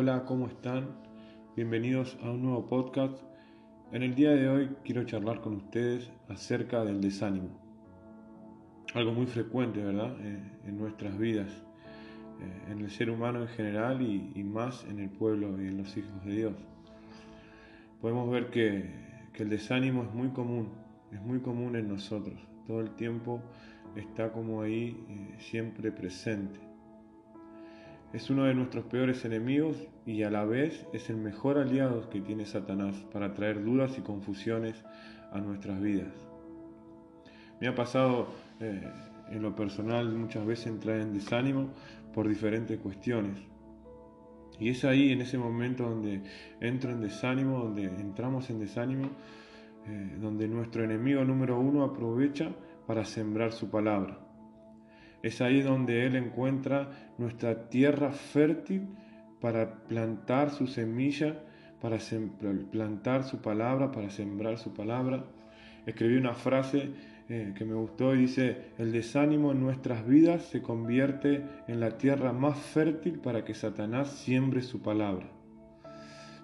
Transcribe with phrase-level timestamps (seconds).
[0.00, 0.94] Hola, ¿cómo están?
[1.56, 3.20] Bienvenidos a un nuevo podcast.
[3.90, 7.48] En el día de hoy quiero charlar con ustedes acerca del desánimo.
[8.94, 10.14] Algo muy frecuente, ¿verdad?
[10.20, 11.50] Eh, en nuestras vidas,
[12.40, 15.96] eh, en el ser humano en general y, más en el pueblo y en los
[15.96, 16.54] hijos de Dios.
[18.00, 20.68] Podemos ver que, el desánimo es muy común,
[21.10, 22.38] es muy común en nosotros.
[22.68, 23.42] Todo el tiempo
[23.96, 26.67] está como ahí eh, siempre presente.
[28.12, 29.76] Es uno de nuestros peores enemigos
[30.06, 34.00] y a la vez es el mejor aliado que tiene Satanás para traer dudas y
[34.00, 34.82] confusiones
[35.30, 36.14] a nuestras vidas.
[37.60, 38.28] Me ha pasado
[38.60, 38.90] eh,
[39.30, 41.68] en lo personal muchas veces entrar en desánimo
[42.14, 43.38] por diferentes cuestiones.
[44.58, 46.22] Y es ahí, en ese momento donde
[46.60, 49.10] entro en desánimo, donde entramos en desánimo,
[49.86, 52.52] eh, donde nuestro enemigo número uno aprovecha
[52.86, 54.27] para sembrar su palabra.
[55.22, 58.88] Es ahí donde Él encuentra nuestra tierra fértil
[59.40, 61.42] para plantar su semilla,
[61.80, 61.98] para
[62.70, 65.24] plantar su palabra, para sembrar su palabra.
[65.86, 66.90] Escribí una frase
[67.28, 71.98] eh, que me gustó y dice, el desánimo en nuestras vidas se convierte en la
[71.98, 75.28] tierra más fértil para que Satanás siembre su palabra.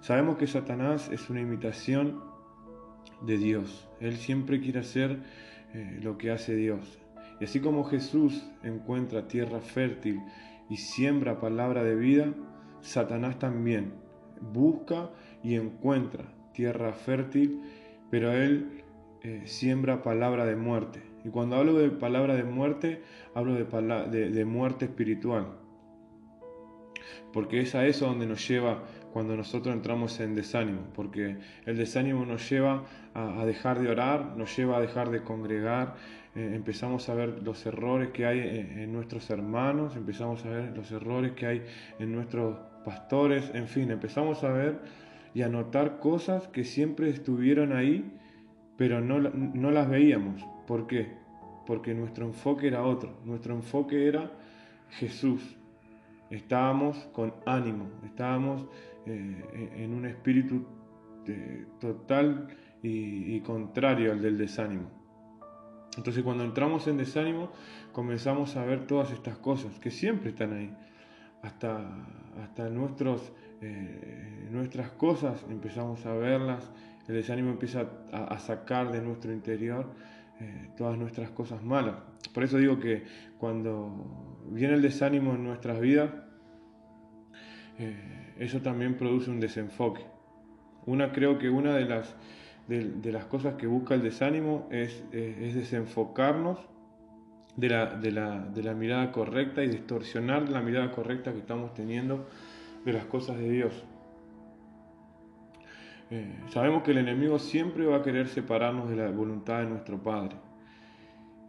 [0.01, 2.23] Sabemos que Satanás es una imitación
[3.21, 3.89] de Dios.
[3.99, 5.23] Él siempre quiere hacer
[5.73, 7.04] eh, lo que hace Dios.
[7.39, 10.21] Y así como Jesús encuentra tierra fértil
[10.69, 12.33] y siembra palabra de vida,
[12.81, 13.93] Satanás también
[14.39, 15.09] busca
[15.43, 17.61] y encuentra tierra fértil,
[18.09, 18.83] pero él
[19.21, 21.01] eh, siembra palabra de muerte.
[21.23, 23.01] Y cuando hablo de palabra de muerte,
[23.33, 25.47] hablo de, de, muerte espiritual.
[27.33, 32.25] Porque es a eso donde nos lleva cuando nosotros entramos en desánimo, porque el desánimo
[32.25, 35.95] nos lleva a, dejar de orar, nos lleva a dejar de congregar,
[36.35, 40.91] eh, empezamos a ver los errores que hay en, nuestros hermanos, empezamos a ver los
[40.91, 41.63] errores que hay
[41.99, 44.79] en nuestros pastores, en fin, empezamos a ver
[45.33, 48.11] y a notar cosas que siempre estuvieron ahí,
[48.77, 50.45] pero no, no las veíamos.
[50.67, 51.11] ¿Por qué?
[51.65, 54.31] Porque nuestro enfoque era otro, nuestro enfoque era
[54.91, 55.57] Jesús.
[56.29, 58.65] Estábamos con ánimo, estábamos
[59.05, 60.65] eh, en un espíritu
[61.27, 62.47] eh, total
[62.81, 65.04] y, contrario al del desánimo.
[65.97, 67.51] Entonces cuando entramos en desánimo
[67.91, 70.73] comenzamos a ver todas estas cosas que siempre están ahí.
[71.41, 71.85] Hasta,
[72.43, 76.71] hasta nuestros, eh, nuestras cosas empezamos a verlas,
[77.07, 79.85] el desánimo empieza a, sacar de nuestro interior
[80.75, 81.95] todas nuestras cosas malas.
[82.33, 83.03] Por eso digo que
[83.37, 86.09] cuando viene el desánimo en nuestras vidas,
[88.39, 90.03] eso también produce un desenfoque.
[90.85, 92.15] Una creo que una de las,
[92.67, 96.59] de, las cosas que busca el desánimo es, es desenfocarnos
[97.55, 101.73] de la, de, la, de la, mirada correcta y distorsionar la mirada correcta que estamos
[101.73, 102.27] teniendo
[102.83, 103.85] de las cosas de Dios.
[106.11, 110.01] Eh, sabemos que el enemigo siempre va a querer separarnos de la voluntad de nuestro
[110.01, 110.35] Padre.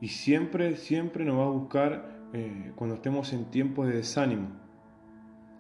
[0.00, 4.66] Y siempre, siempre nos va a buscar eh, cuando estemos en tiempos de desánimo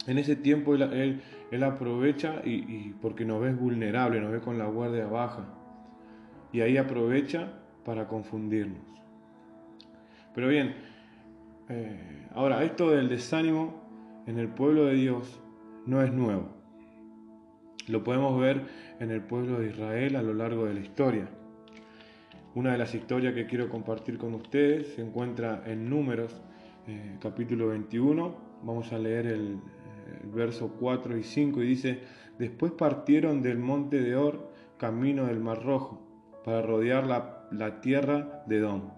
[0.06, 1.20] en ese tiempo él,
[1.62, 5.44] aprovecha y, porque nos ve vulnerable, nos ve con la guardia baja.
[6.52, 7.52] Y ahí aprovecha
[7.84, 8.82] para confundirnos.
[10.34, 10.74] Pero bien,
[11.68, 13.82] eh, ahora esto del desánimo
[14.26, 15.40] en el pueblo de Dios
[15.86, 16.48] no es nuevo.
[17.88, 18.66] Lo podemos ver
[18.98, 21.28] en el pueblo de Israel a lo largo de la historia.
[22.54, 26.40] Una de las historias que quiero compartir con ustedes se encuentra en Números,
[26.88, 28.34] eh, capítulo 21.
[28.62, 29.58] Vamos a leer el,
[30.22, 32.00] el verso 4 y 5, y dice,
[32.38, 36.02] después partieron del monte de Or, camino del Mar Rojo,
[36.44, 38.90] para rodear la, tierra de Edom.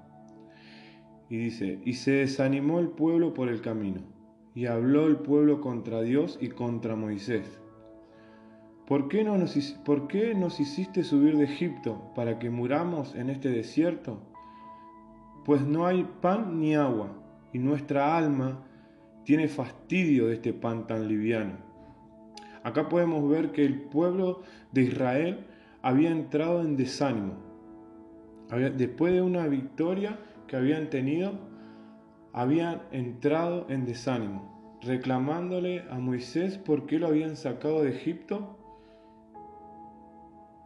[1.31, 4.03] Y dice, y se desanimó el pueblo por el camino,
[4.55, 7.61] y habló el pueblo contra Dios y contra Moisés.
[8.87, 9.55] ¿Por qué, no nos,
[9.85, 14.23] ¿Por qué nos hiciste subir de Egipto para que muramos en este desierto?
[15.45, 17.13] Pues no hay pan ni agua,
[17.53, 18.65] y nuestra alma
[19.29, 21.59] tiene fastidio de este pan tan liviano.
[22.63, 24.41] Acá podemos ver que el pueblo
[24.73, 25.45] de Israel
[25.83, 27.35] había entrado en desánimo.
[28.75, 31.35] después de una victoria que habían tenido,
[32.33, 38.57] habían entrado en desánimo, reclamándole a Moisés por qué lo habían sacado de Egipto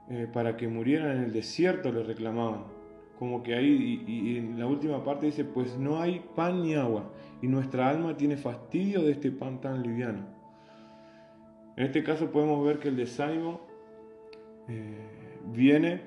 [0.08, 2.66] eh, para que muriera en el desierto, le reclamaban
[3.18, 7.10] como que ahí, y, en la última parte dice, pues no hay pan ni agua,
[7.40, 10.26] y nuestra alma tiene fastidio de este pan tan liviano.
[11.76, 13.60] En este caso podemos ver que el desánimo
[14.68, 14.96] eh,
[15.52, 16.02] viene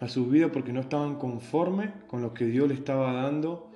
[0.00, 3.70] a su vida porque no estaban conformes con lo que Dios le estaba dando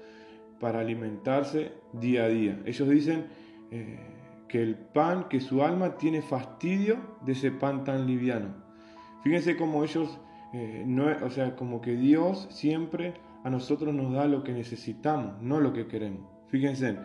[0.60, 2.60] para alimentarse día a día.
[2.66, 3.26] Ellos dicen
[3.70, 3.98] eh,
[4.46, 8.54] que el pan, que su alma tiene fastidio de ese pan tan liviano.
[9.22, 10.18] Fíjense cómo ellos,
[10.52, 13.14] eh, no, o sea, como que Dios siempre
[13.44, 16.28] a nosotros nos da lo que necesitamos, no lo que queremos.
[16.48, 16.96] Fíjense,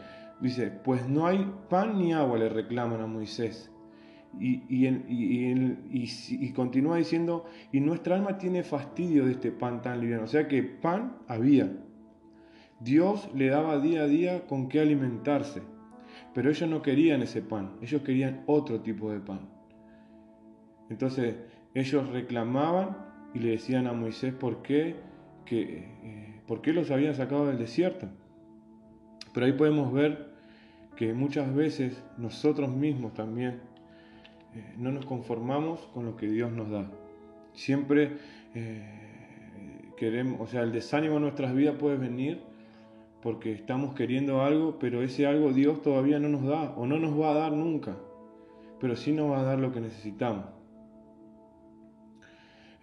[0.41, 3.71] dice, pues no hay pan ni agua, le reclaman a Moisés.
[4.37, 10.23] Y, y, continúa diciendo, y nuestra alma tiene fastidio de este pan tan liviano.
[10.23, 11.71] O sea que pan había.
[12.81, 15.61] Dios le daba día a día con qué alimentarse.
[16.33, 19.49] Pero ellos no querían ese pan, ellos querían otro tipo de pan.
[20.89, 21.35] Entonces
[21.73, 23.04] ellos reclamaban
[23.35, 24.95] y le decían a Moisés por qué,
[25.45, 28.07] que, eh, por qué los habían sacado del desierto.
[29.33, 30.33] Pero ahí podemos ver
[30.95, 33.59] que muchas veces nosotros mismos también
[34.55, 36.89] eh, no nos conformamos con lo que Dios nos da.
[37.53, 38.13] Siempre
[38.55, 42.39] eh, queremos, o sea, el desánimo en nuestras vidas puede venir
[43.21, 47.19] porque estamos queriendo algo, pero ese algo Dios todavía no nos da o no nos
[47.19, 47.97] va a dar nunca,
[48.79, 50.54] pero sí nos va a dar lo que necesitamos.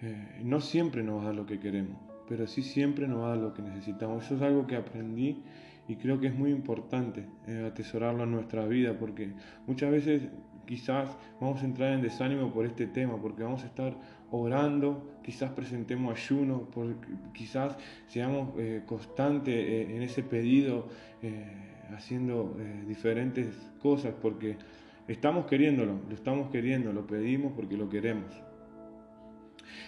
[0.03, 1.97] Eh, no siempre nos va a dar lo que queremos,
[2.29, 4.25] pero sí siempre nos va a dar lo que necesitamos.
[4.25, 5.43] Eso es algo que aprendí
[5.89, 7.27] y creo que es muy importante
[7.67, 9.33] atesorarlo en nuestra vida, porque
[9.67, 10.23] muchas veces
[10.67, 13.95] quizás vamos a entrar en desánimo por este tema, porque vamos a estar
[14.31, 16.69] orando, quizás presentemos ayuno,
[17.35, 17.77] quizás
[18.07, 20.89] seamos eh, constantes eh, en ese pedido,
[21.23, 21.45] eh,
[21.95, 22.57] haciendo
[22.87, 24.57] diferentes cosas, porque
[25.09, 28.33] estamos queriéndolo, lo estamos queriendo, lo pedimos porque lo queremos.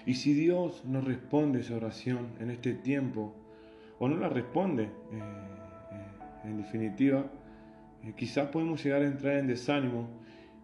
[0.06, 3.34] Y si Dios nos responde esa oración en este tiempo,
[3.98, 4.90] o no la responde,
[6.44, 7.30] en definitiva,
[8.16, 10.08] quizás podemos llegar a entrar en desánimo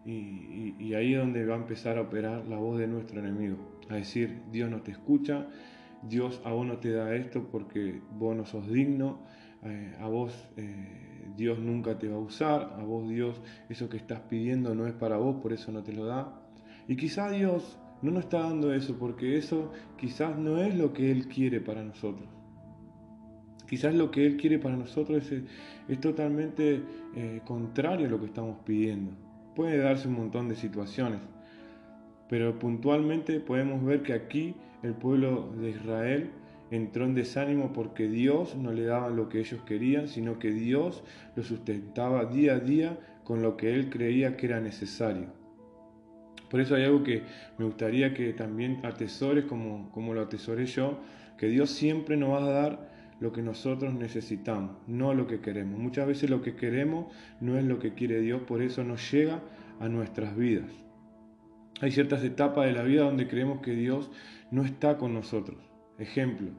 [0.05, 3.57] y, ahí es donde va a empezar a operar la voz de nuestro enemigo.
[3.89, 5.47] A decir, Dios no te escucha,
[6.01, 9.19] Dios a vos no te da esto porque vos no sos digno,
[9.63, 13.97] eh, a vos eh, Dios nunca te va a usar, a vos Dios eso que
[13.97, 16.41] estás pidiendo no es para vos, por eso no te lo da.
[16.87, 21.11] Y quizá Dios no nos está dando eso porque eso quizás no es lo que
[21.11, 22.27] Él quiere para nosotros.
[23.69, 26.81] Quizás lo que Él quiere para nosotros es, totalmente
[27.15, 29.11] eh, contrario a lo que estamos pidiendo.
[29.55, 31.19] Puede darse un montón de situaciones,
[32.29, 36.31] pero puntualmente podemos ver que aquí el pueblo de Israel
[36.71, 41.03] entró en desánimo porque Dios no le daba lo que ellos querían, sino que Dios
[41.35, 45.40] lo sustentaba día a día con lo que él creía que era necesario.
[46.51, 47.23] Por eso hay algo que
[47.57, 50.99] me gustaría que también atesores como, como lo atesoré yo,
[51.37, 55.79] que Dios siempre nos va a dar lo que nosotros necesitamos, no lo que queremos.
[55.79, 57.05] Muchas veces lo que queremos
[57.39, 59.39] no es lo que quiere Dios, por eso nos llega
[59.79, 60.69] a nuestras vidas.
[61.79, 64.11] Hay ciertas etapas de la vida donde creemos que Dios
[64.51, 65.57] no está con nosotros.
[65.99, 66.49] Ejemplo,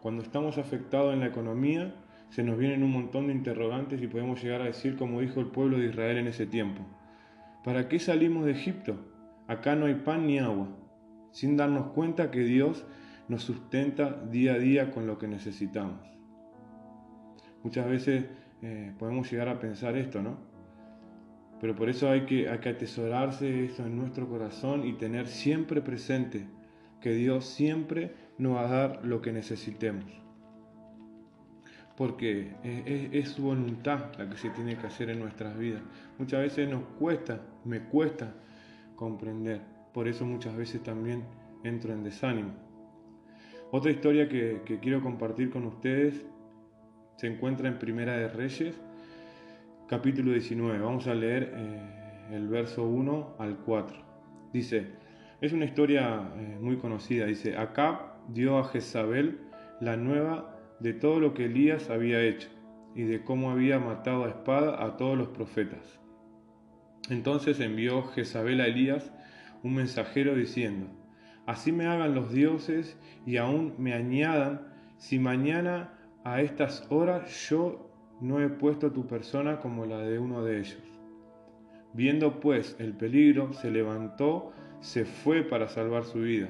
[0.00, 1.94] cuando estamos afectados en la economía,
[2.30, 5.46] se nos vienen un montón de interrogantes y podemos llegar a decir, como dijo el
[5.46, 6.82] pueblo de Israel en ese tiempo,
[7.62, 9.15] ¿para qué salimos de Egipto?
[9.48, 10.68] Acá no hay pan ni agua,
[11.30, 12.84] sin darnos cuenta que Dios
[13.28, 16.00] nos sustenta día a día con lo que necesitamos.
[17.62, 18.24] Muchas veces
[18.62, 20.36] eh, podemos llegar a pensar esto, ¿no?
[21.60, 25.80] Pero por eso hay que, hay que atesorarse eso en nuestro corazón y tener siempre
[25.80, 26.46] presente
[27.00, 30.04] que Dios siempre nos va a dar lo que necesitemos.
[31.96, 35.80] Porque es, es, su voluntad la que se tiene que hacer en nuestras vidas.
[36.18, 38.34] Muchas veces nos cuesta, me cuesta
[38.96, 39.60] comprender.
[39.94, 41.24] Por eso muchas veces también
[41.62, 42.52] entro en desánimo.
[43.70, 46.24] Otra historia que, quiero compartir con ustedes
[47.16, 48.80] se encuentra en Primera de Reyes,
[49.88, 50.78] capítulo 19.
[50.78, 53.96] Vamos a leer eh, el verso 1 al 4.
[54.52, 54.86] Dice,
[55.40, 57.26] es una historia eh, muy conocida.
[57.26, 59.40] Dice, Acab dio a Jezabel
[59.80, 62.48] la nueva de todo lo que Elías había hecho
[62.94, 66.00] y de cómo había matado a espada a todos los profetas.
[67.08, 69.12] Entonces envió Jezabel a Elías
[69.62, 70.88] un mensajero diciendo,
[71.46, 74.62] Así me hagan los dioses y aún me añadan,
[74.96, 75.94] si mañana
[76.24, 77.88] a estas horas yo
[78.20, 80.82] no he puesto tu persona como la de uno de ellos.
[81.92, 86.48] Viendo pues el peligro, se levantó, se fue para salvar su vida,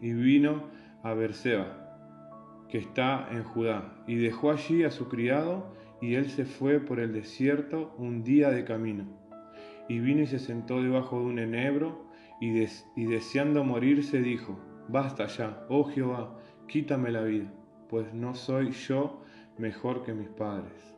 [0.00, 0.64] y vino
[1.02, 6.44] a Berseba, que está en Judá, y dejó allí a su criado, y él se
[6.44, 9.25] fue por el desierto un día de camino.
[9.88, 12.06] Y vino y se sentó debajo de un enebro,
[12.40, 16.38] y, deseando morirse dijo, Basta ya, oh Jehová,
[16.68, 17.52] quítame la vida,
[17.88, 19.22] pues no soy yo
[19.58, 20.94] mejor que mis padres.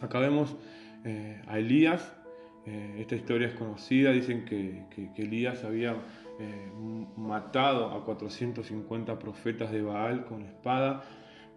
[0.00, 0.56] Acá vemos
[1.04, 2.14] eh, a Elías,
[2.66, 4.84] eh, esta historia es conocida, dicen que,
[5.16, 5.96] Elías había
[6.38, 6.70] eh,
[7.16, 11.02] matado a 450 profetas de Baal con espada.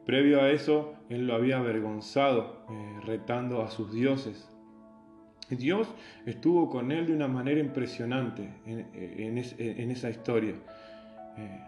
[0.05, 2.65] Previo a eso, él lo había avergonzado,
[3.05, 4.56] retando a sus dioses.
[5.49, 5.87] Dios
[6.25, 10.55] estuvo con él de una manera impresionante en, esa historia.
[11.37, 11.59] Eh,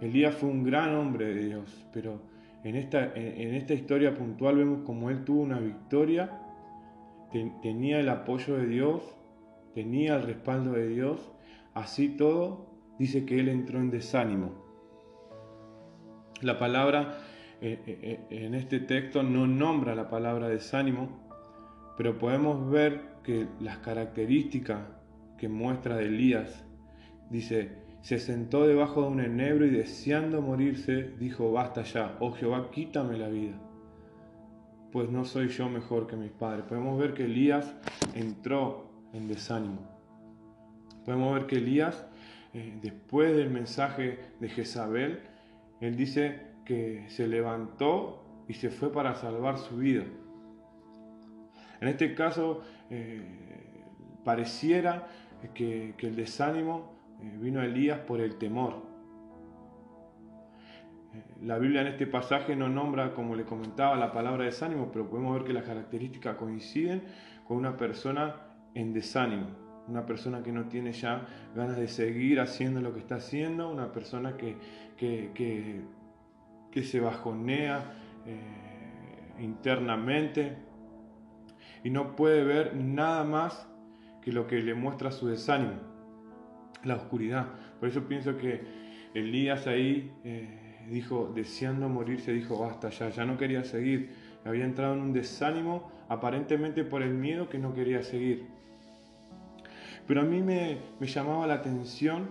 [0.00, 2.20] Elías fue un gran hombre de Dios, pero
[2.62, 6.30] en esta, historia puntual vemos como él tuvo una victoria,
[7.62, 9.02] tenía el apoyo de Dios,
[9.74, 11.32] tenía el respaldo de Dios,
[11.74, 12.66] así todo
[12.98, 14.52] dice que él entró en desánimo.
[16.42, 17.18] La palabra
[17.60, 21.29] eh, eh, en este texto no nombra la palabra desánimo,
[22.00, 24.80] pero podemos ver que las características
[25.36, 26.64] que muestra de Elías,
[27.28, 32.70] dice, se sentó debajo de un enebro y deseando morirse, dijo, basta ya, oh Jehová,
[32.70, 33.52] quítame la vida,
[34.90, 36.64] pues no soy yo mejor que mis padres.
[36.64, 37.70] Podemos ver que Elías
[38.14, 39.86] entró en desánimo.
[41.04, 42.06] Podemos ver que Elías,
[42.54, 45.20] eh, después del mensaje de Jezabel,
[45.82, 50.04] él dice que se levantó y se fue para salvar su vida.
[51.80, 52.60] En este caso,
[52.90, 53.22] eh,
[54.22, 55.08] pareciera
[55.54, 58.82] que, el desánimo eh, vino a Elías por el temor.
[61.14, 65.08] Eh, la Biblia en este pasaje no nombra, como le comentaba, la palabra desánimo, pero
[65.08, 67.02] podemos ver que las características coinciden
[67.48, 68.36] con una persona
[68.74, 69.46] en desánimo,
[69.88, 73.90] una persona que no tiene ya ganas de seguir haciendo lo que está haciendo, una
[73.90, 74.56] persona que,
[74.98, 75.82] que,
[76.82, 77.94] se bajonea
[79.40, 80.69] internamente,
[81.82, 83.66] y no puede ver nada más
[84.22, 85.74] que lo que le muestra su desánimo,
[86.84, 87.46] la oscuridad.
[87.78, 88.62] Por eso pienso que
[89.14, 94.10] Elías ahí eh, dijo, deseando morirse, dijo, basta ya, ya no quería seguir.
[94.44, 98.46] Había entrado en un desánimo aparentemente por el miedo que no quería seguir.
[100.06, 102.28] Pero a mí me, llamaba la atención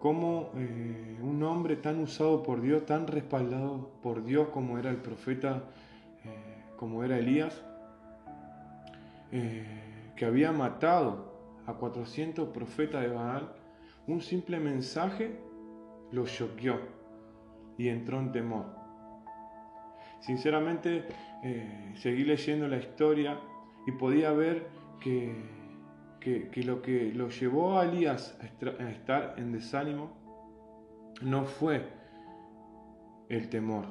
[0.00, 4.96] cómo eh, un hombre tan usado por Dios, tan respaldado por Dios como era el
[4.96, 5.64] profeta,
[6.24, 7.62] eh, como era Elías,
[9.38, 13.54] eh, que había matado a 400 profetas de Baal,
[14.06, 15.38] un simple mensaje
[16.10, 16.80] lo choqueó
[17.76, 18.64] y entró en temor.
[20.20, 21.04] Sinceramente,
[21.44, 23.38] eh, seguí leyendo la historia
[23.86, 24.68] y podía ver
[25.00, 25.34] que,
[26.18, 30.16] que, lo que lo llevó a Elías a estar en desánimo
[31.20, 31.86] no fue
[33.28, 33.84] el temor,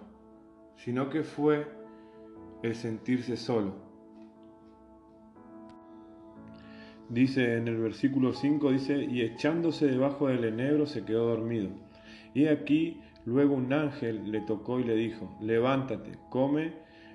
[0.75, 1.68] sino que fue
[2.64, 3.85] el sentirse solo.
[7.09, 11.69] Dice en el versículo 5, dice, y echándose debajo del enebro se quedó dormido.
[12.33, 16.74] Y aquí luego un ángel le tocó y le dijo, levántate, come.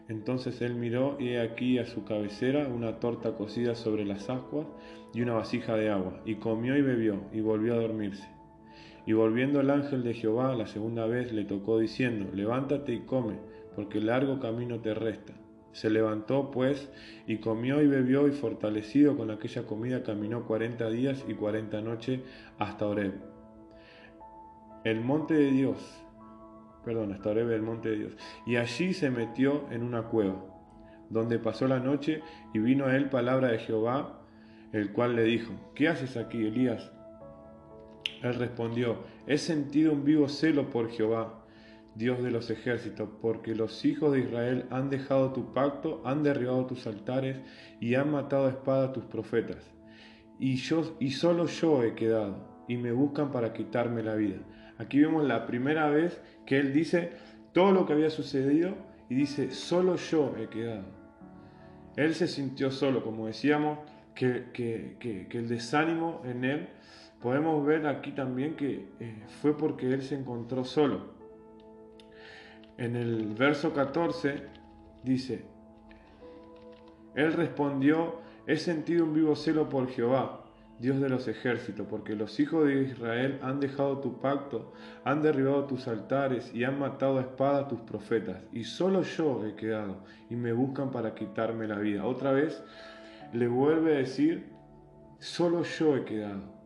[0.08, 4.66] Entonces él miró y he aquí a su cabecera una torta cocida sobre las ascuas
[5.12, 8.28] y una vasija de agua, y comió y bebió, y volvió a dormirse.
[9.06, 13.34] Y volviendo el ángel de Jehová la segunda vez le tocó diciendo, levántate y come,
[13.74, 15.39] porque largo camino te resta.
[15.72, 16.90] Se levantó, pues,
[17.26, 22.20] y comió y bebió, y fortalecido con aquella comida caminó cuarenta días y cuarenta noches
[22.58, 23.14] hasta Oreb.
[24.84, 25.78] El monte de Dios,
[26.84, 28.16] perdón, hasta Oreb, el monte de Dios.
[28.46, 30.44] Y allí se metió en una cueva,
[31.08, 32.22] donde pasó la noche,
[32.52, 34.22] y vino a él palabra de Jehová,
[34.72, 36.90] el cual le dijo, ¿qué haces aquí, Elías?
[38.22, 41.39] Él respondió, he sentido un vivo celo por Jehová
[41.94, 46.66] Dios de los ejércitos, porque los hijos de Israel han dejado tu pacto, han derribado
[46.66, 47.38] tus altares
[47.80, 49.70] y han matado a espada tus profetas.
[50.38, 54.38] Y, yo, y solo yo he quedado, y me buscan para quitarme la vida.
[54.78, 57.12] Aquí vemos la primera vez que él dice
[57.52, 58.74] todo lo que había sucedido
[59.08, 60.86] y dice, solo yo he quedado.
[61.96, 63.78] Él se sintió solo, como decíamos,
[64.14, 66.68] que, que, el desánimo en él,
[67.20, 71.19] podemos ver aquí también que eh, fue porque él se encontró solo
[72.78, 74.42] en el verso 14
[75.02, 75.44] dice,
[77.14, 80.44] Él respondió, he sentido un vivo celo por Jehová,
[80.78, 84.72] Dios de los ejércitos, porque los hijos de Israel han dejado tu pacto,
[85.04, 89.44] han derribado tus altares y han matado a espada a tus profetas, y solo yo
[89.44, 89.98] he quedado,
[90.30, 92.06] y me buscan para quitarme la vida.
[92.06, 92.62] Otra vez
[93.34, 94.46] le vuelve a decir,
[95.18, 96.60] solo yo he quedado.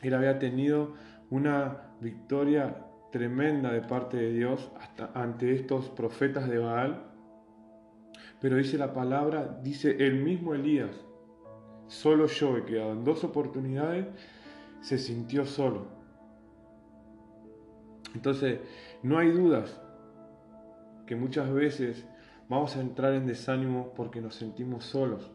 [0.00, 0.94] Él había tenido
[1.30, 2.83] una victoria
[3.14, 7.04] tremenda de parte de Dios hasta ante estos profetas de Baal.
[8.40, 10.90] Pero dice la palabra, dice el mismo Elías,
[11.86, 12.90] solo yo he quedado.
[12.90, 14.08] En dos oportunidades
[14.80, 15.86] se sintió solo.
[18.16, 18.58] Entonces,
[19.04, 19.80] no hay dudas
[21.06, 22.04] que muchas veces
[22.48, 25.30] vamos a entrar en desánimo porque nos sentimos solos.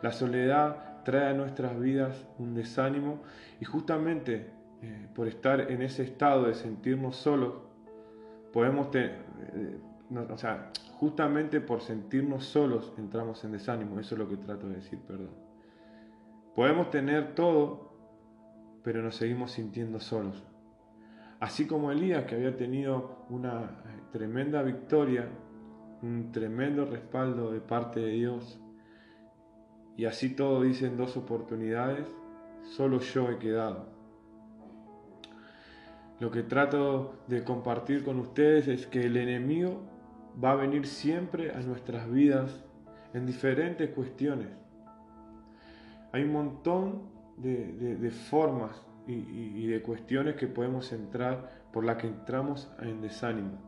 [0.00, 3.20] La soledad trae a nuestras vidas un desánimo
[3.60, 7.54] y justamente eh, por estar en ese estado de sentirnos solos,
[8.52, 9.78] podemos eh,
[10.10, 14.76] o sea, justamente por sentirnos solos entramos en desánimo, eso es lo que trato de
[14.76, 15.30] decir, perdón.
[16.54, 17.92] Podemos tener todo,
[18.82, 20.42] pero nos seguimos sintiendo solos.
[21.40, 25.28] Así como Elías, que había tenido una eh, tremenda victoria,
[26.02, 28.58] un tremendo respaldo de parte de Dios,
[29.96, 32.06] y así todo dice en dos oportunidades,
[32.62, 33.95] solo yo he quedado.
[36.18, 39.82] Lo que trato de compartir con ustedes es que el enemigo
[40.42, 42.64] va a venir siempre a nuestras vidas
[43.12, 44.48] en diferentes cuestiones.
[46.12, 47.02] Hay un montón
[47.36, 53.58] de, formas y, de cuestiones que podemos entrar por las que entramos en desánimo.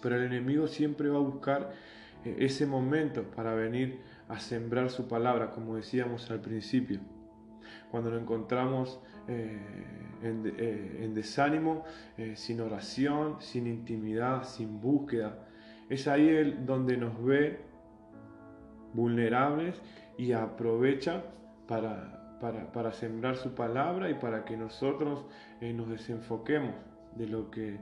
[0.00, 1.72] Pero el enemigo siempre va a buscar
[2.24, 7.00] eh, ese momento para venir a sembrar su palabra, como decíamos al principio.
[7.92, 9.56] Cuando nos encontramos eh,
[10.24, 11.84] eh, en, desánimo,
[12.34, 15.46] sin oración, sin intimidad, sin búsqueda,
[15.88, 17.60] es ahí donde nos ve
[18.92, 19.80] vulnerables
[20.18, 21.22] y aprovecha
[21.68, 22.40] para,
[22.72, 25.24] para, sembrar su palabra y para que nosotros
[25.60, 26.74] nos desenfoquemos
[27.14, 27.78] de lo que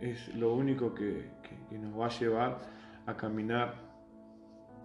[0.00, 1.30] es lo único que,
[1.70, 2.58] nos va a llevar
[3.06, 3.74] a caminar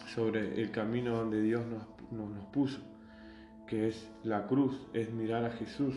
[0.06, 2.82] sobre el camino donde Dios nos, nos, puso,
[3.68, 5.96] que es la cruz, es mirar a Jesús.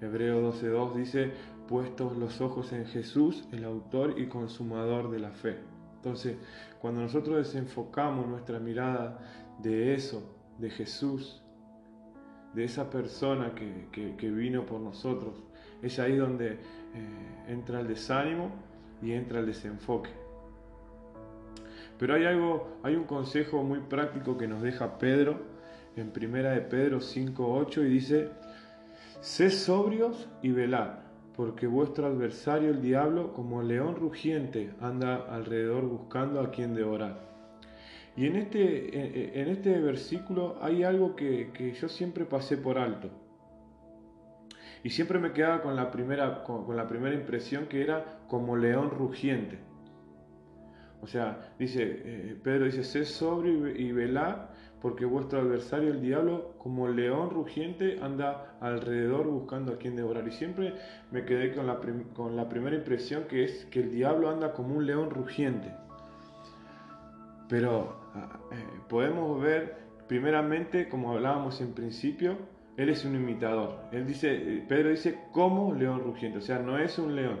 [0.00, 1.32] Hebreo 12.2 dice,
[1.68, 5.58] puestos los ojos en Jesús, el autor y consumador de la fe.
[5.96, 6.36] Entonces,
[6.80, 9.18] cuando nosotros desenfocamos nuestra mirada
[9.62, 10.22] de eso,
[10.58, 11.42] de Jesús,
[12.52, 15.42] de esa persona que, vino por nosotros,
[15.82, 16.58] es ahí donde eh,
[17.48, 18.50] entra el desánimo
[19.02, 20.10] y entra el desenfoque.
[21.98, 25.53] Pero hay algo, hay un consejo muy práctico que nos deja Pedro
[25.96, 28.30] en primera de Pedro 5:8 y dice:
[29.20, 30.98] "Sed sobrios y velad,
[31.36, 37.24] porque vuestro adversario el diablo, como león rugiente, anda alrededor buscando a quien devorar."
[38.16, 43.10] Y en este, en este versículo hay algo que, yo siempre pasé por alto.
[44.84, 48.90] Y siempre me quedaba con la primera, con, la primera impresión que era como león
[48.90, 49.58] rugiente.
[51.00, 54.53] O sea, dice, eh, Pedro dice, sé sobrio y velá,
[54.84, 60.28] porque vuestro adversario el diablo, como león rugiente, anda alrededor buscando a quien devorar.
[60.28, 60.74] Y siempre
[61.10, 61.66] me quedé con
[62.36, 65.72] la, primera impresión que es que el diablo anda como un león rugiente.
[67.48, 69.74] Pero ah, eh, podemos ver,
[70.06, 72.36] primeramente, como hablábamos en principio,
[72.76, 73.78] él es un imitador.
[73.90, 77.38] Él dice, eh, Pedro dice, como león rugiente, o sea, no es un león.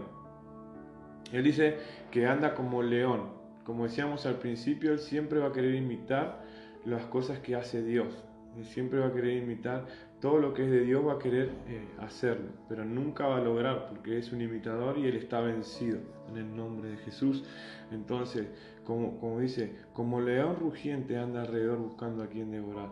[1.30, 1.76] Él dice
[2.10, 3.34] que anda como león.
[3.64, 6.42] Como decíamos al principio, él siempre va a querer imitar
[6.84, 8.24] las cosas que hace Dios.
[8.62, 9.84] Siempre va a querer imitar
[10.20, 13.40] todo lo que es de Dios, va a querer eh, hacerlo, pero nunca va a
[13.40, 15.98] lograr porque es un imitador y él está vencido
[16.30, 17.44] en el nombre de Jesús.
[17.90, 18.46] Entonces,
[18.84, 22.90] como, como dice, como león rugiente anda alrededor buscando a quien devorar.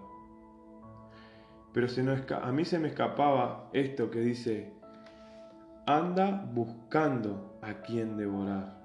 [1.73, 4.73] Pero se a mí se me escapaba esto que dice,
[5.87, 8.79] anda buscando a quien devorar.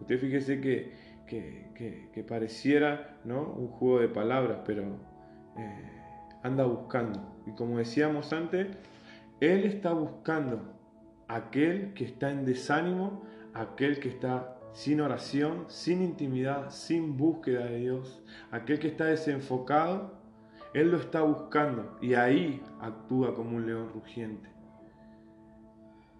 [0.00, 0.92] Usted fíjese que,
[1.26, 3.42] que, pareciera ¿no?
[3.42, 4.82] un juego de palabras, pero
[5.56, 5.90] eh,
[6.42, 7.36] anda buscando.
[7.46, 8.68] Y como decíamos antes,
[9.40, 10.74] Él está buscando
[11.28, 13.22] aquel que está en desánimo,
[13.54, 20.20] aquel que está sin oración, sin intimidad, sin búsqueda de Dios, aquel que está desenfocado,
[20.74, 24.50] Él lo está buscando y ahí actúa como un león rugiente.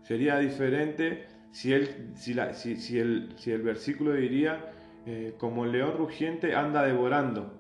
[0.03, 2.33] Sería diferente si, él, si,
[2.99, 4.73] el, si el, versículo diría,
[5.07, 7.53] eh, como león rugiente anda devorando,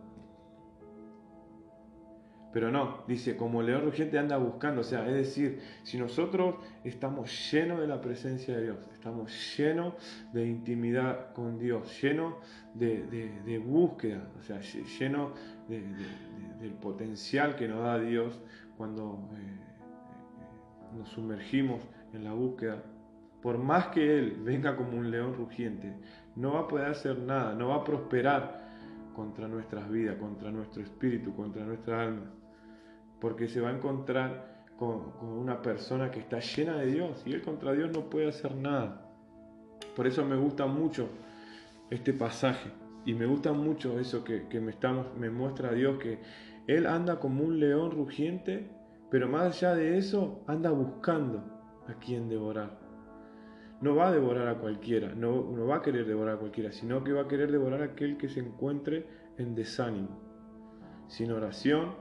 [2.56, 4.80] pero no, dice, como león rugiente anda buscando.
[4.80, 6.54] O sea, es decir, si nosotros
[6.84, 9.92] estamos llenos de la presencia de Dios, estamos llenos
[10.32, 12.32] de intimidad con Dios, llenos
[12.72, 15.32] de, búsqueda, o sea, llenos
[15.68, 18.40] del potencial que nos da Dios
[18.78, 21.82] cuando eh, eh, nos sumergimos
[22.14, 22.82] en la búsqueda,
[23.42, 25.92] por más que Él venga como un león rugiente,
[26.36, 28.64] no va a poder hacer nada, no va a prosperar
[29.14, 32.30] contra nuestras vidas, contra nuestro espíritu, contra nuestra alma
[33.20, 37.42] porque se va a encontrar con, una persona que está llena de Dios y él
[37.42, 39.02] contra Dios no puede hacer nada.
[39.94, 41.08] Por eso me gusta mucho
[41.90, 42.70] este pasaje
[43.04, 44.74] y me gusta mucho eso que, me,
[45.18, 46.20] me muestra Dios, que
[46.66, 48.70] Él anda como un león rugiente,
[49.10, 51.44] pero más allá de eso anda buscando
[51.88, 52.85] a quien devorar.
[53.80, 57.12] No va a devorar a cualquiera, no, va a querer devorar a cualquiera, sino que
[57.12, 60.18] va a querer devorar a aquel que se encuentre en desánimo,
[61.08, 61.94] sin oración,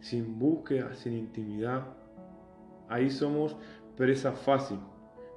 [0.00, 1.86] sin búsqueda, sin intimidad.
[2.88, 3.56] Ahí somos
[3.96, 4.78] presa fácil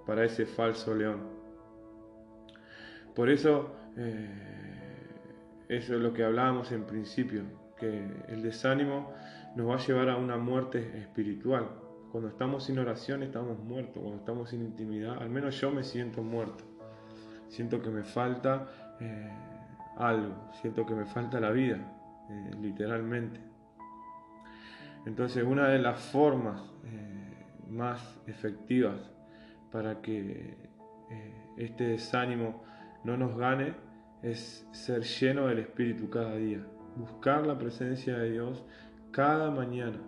[0.05, 1.19] para ese falso león.
[3.13, 3.71] Por eso,
[5.67, 7.43] eso es lo que hablábamos en principio,
[7.77, 9.11] que el desánimo
[9.55, 11.69] nos va a llevar a una muerte espiritual.
[12.15, 16.23] Cuando estamos sin oración estamos muertos, cuando estamos sin intimidad, al menos yo me siento
[16.23, 16.63] muerto.
[17.49, 18.69] Siento que me falta
[19.01, 19.30] eh,
[19.97, 21.75] algo, siento que me falta la vida,
[22.30, 23.41] eh, literalmente.
[25.06, 29.12] Entonces una de las formas eh, más efectivas
[29.69, 30.56] para que
[31.58, 32.63] este desánimo
[33.04, 33.73] no nos gane
[34.23, 38.63] es ser lleno del Espíritu cada día, buscar la presencia de Dios
[39.12, 39.99] cada mañana,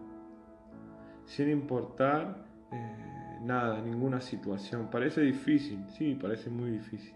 [1.28, 4.90] sin importar eh, nada, ninguna situación.
[4.90, 7.14] Parece difícil, sí, parece muy difícil,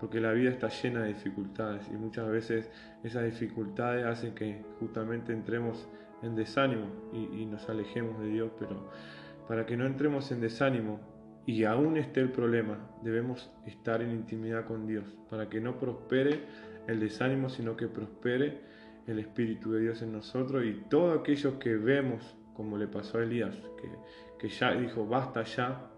[0.00, 2.70] porque la vida está llena de dificultades y muchas veces
[3.04, 5.88] esas dificultades hacen que justamente entremos
[6.22, 8.90] en desánimo y, nos alejemos de Dios, pero
[9.46, 11.00] para que no entremos en desánimo
[11.46, 16.42] y aún esté el problema, debemos estar en intimidad con Dios, para que no prospere
[16.86, 18.60] el desánimo, sino que prospere
[19.06, 23.22] el Espíritu de Dios en nosotros y todo aquello que vemos, como le pasó a
[23.22, 23.88] Elías, que,
[24.38, 25.88] que ya dijo, basta ya,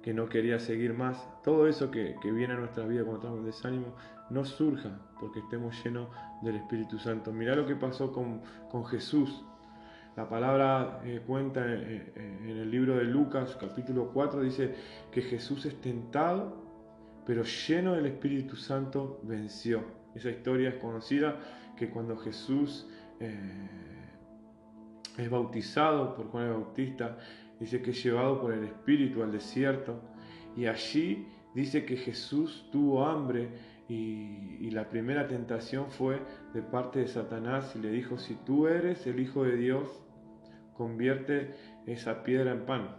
[0.00, 3.40] que no quería seguir más, todo eso que, que viene a nuestra vida cuando estamos
[3.40, 3.96] en desánimo,
[4.30, 6.08] no surja porque estemos llenos
[6.42, 7.32] del Espíritu Santo.
[7.32, 9.44] Mirá lo que pasó con, con Jesús
[10.14, 14.74] la palabra eh, cuenta eh, eh, en el libro de Lucas capítulo 4, dice
[15.10, 16.54] que Jesús es tentado,
[17.24, 19.82] pero lleno del Espíritu Santo venció.
[20.14, 21.40] Esa historia es conocida
[21.78, 22.86] que cuando Jesús
[25.18, 27.18] es bautizado por Juan el Bautista,
[27.60, 30.00] dice que es llevado por el Espíritu al desierto
[30.56, 33.48] y allí dice que Jesús tuvo hambre
[33.88, 36.20] y, y, la primera tentación fue
[36.54, 40.02] de parte de Satanás y le dijo, si tú eres el Hijo de Dios,
[40.74, 41.54] convierte
[41.86, 42.96] esa piedra en pan.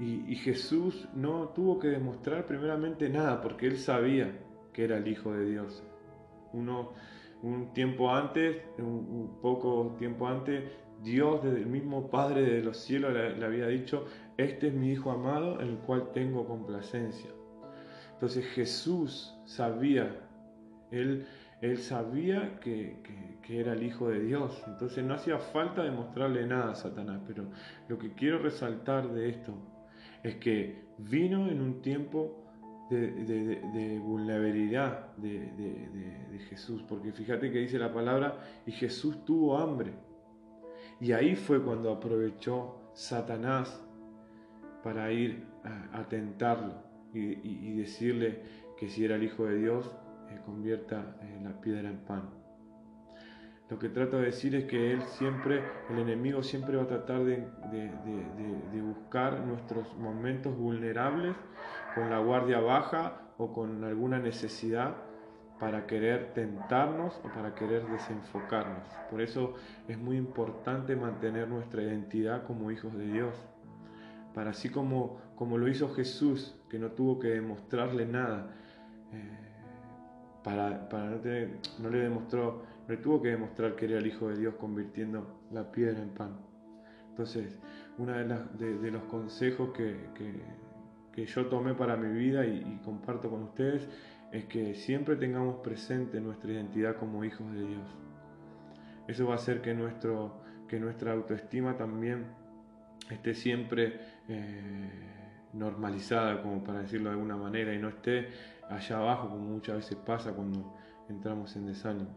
[0.00, 4.32] Y, Jesús no tuvo que demostrar primeramente nada, porque él sabía
[4.72, 5.82] que era el Hijo de Dios.
[6.52, 6.92] Uno,
[7.42, 10.64] un tiempo antes, un, poco tiempo antes,
[11.02, 15.10] Dios, desde el mismo Padre de los cielos, le, había dicho, este es mi Hijo
[15.10, 17.30] amado, en el cual tengo complacencia.
[18.14, 20.28] Entonces Jesús sabía,
[20.90, 21.26] él,
[21.60, 22.96] él sabía que,
[23.42, 24.60] que era el Hijo de Dios.
[24.66, 27.44] Entonces no hacía falta demostrarle nada a Satanás, pero
[27.88, 29.54] lo que quiero resaltar de esto
[30.24, 32.47] es que vino en un tiempo
[32.90, 39.92] de, vulnerabilidad de, Jesús, porque fíjate que dice la palabra, y Jesús tuvo hambre.
[41.00, 43.82] Y ahí fue cuando aprovechó Satanás
[44.82, 45.44] para ir
[45.92, 46.74] a, tentarlo
[47.12, 48.42] y, decirle
[48.78, 49.94] que si era el Hijo de Dios,
[50.30, 52.38] eh, convierta eh, la piedra en pan.
[53.70, 57.22] Lo que trato de decir es que él siempre, el enemigo siempre va a tratar
[57.24, 57.44] de,
[58.80, 61.36] buscar nuestros momentos vulnerables
[61.98, 64.94] con la guardia baja o con alguna necesidad
[65.58, 68.84] para querer tentarnos o para querer desenfocarnos.
[69.10, 69.54] Por eso
[69.88, 73.34] es muy importante mantener nuestra identidad como hijos de Dios.
[74.32, 78.54] Para así como, como lo hizo Jesús, que no tuvo que demostrarle nada,
[79.12, 79.38] eh,
[80.44, 81.20] para, para no,
[81.80, 85.70] no le demostró le tuvo que demostrar que era el Hijo de Dios convirtiendo la
[85.70, 86.38] piedra en pan.
[87.10, 87.58] Entonces,
[87.98, 89.96] uno de, los consejos que,
[91.26, 93.88] yo tomé para mi vida y, comparto con ustedes
[94.32, 97.88] es que siempre tengamos presente nuestra identidad como hijos de Dios.
[99.06, 102.26] Eso va a hacer que, nuestro, que nuestra autoestima también
[103.10, 104.90] esté siempre eh,
[105.54, 108.28] normalizada, como para decirlo de alguna manera, y no esté
[108.68, 110.76] allá abajo, como muchas veces pasa cuando
[111.08, 112.10] entramos en desánimo.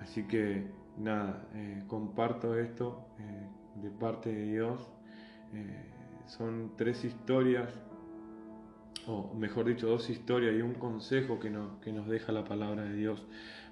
[0.00, 3.48] Así que nada, eh, comparto esto eh,
[3.82, 4.90] de parte de Dios.
[6.26, 7.68] Son tres historias,
[9.06, 12.94] o mejor dicho, dos historias y un consejo que, que nos deja la palabra de
[12.94, 13.26] Dios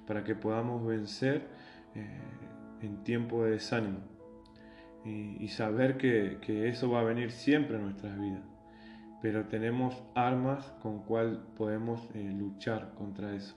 [0.07, 1.49] para que podamos vencer
[2.81, 4.01] en tiempo de desánimo
[5.05, 8.43] y, saber que, que, eso va a venir siempre en nuestras vidas.
[9.21, 13.55] Pero tenemos armas con cual podemos luchar contra eso.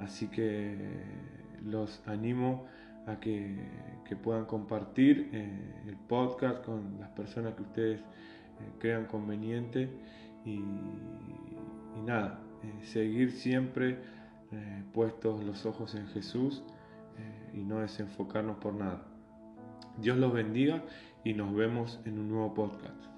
[0.00, 1.04] Así que
[1.62, 2.66] los animo
[3.06, 3.56] a que,
[4.22, 8.04] puedan compartir eh, el podcast con las personas que ustedes eh,
[8.78, 9.88] crean conveniente
[10.44, 10.62] y,
[12.04, 13.98] nada, eh, seguir siempre
[14.92, 16.62] puestos los ojos en Jesús
[17.54, 19.06] y no desenfocarnos por nada.
[19.96, 20.84] Dios los bendiga
[21.24, 23.11] y nos vemos en un nuevo podcast.